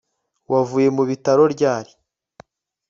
[0.51, 1.91] Wavuye mu bitaro ryari